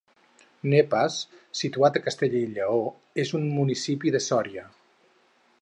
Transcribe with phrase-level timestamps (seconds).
[0.71, 1.17] Nepas,
[1.59, 2.81] situat a Castella i Lleó,
[3.27, 4.69] és un municipi de Sòria.